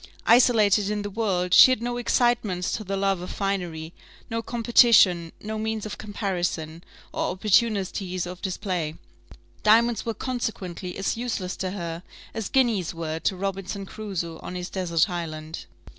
[0.25, 3.93] Isolated in the world, she had no excitements to the love of finery,
[4.31, 8.95] no competition, no means of comparison, or opportunities of display;
[9.61, 12.01] diamonds were consequently as useless to her
[12.33, 15.67] as guineas were to Robinson Crusoe on his desert island.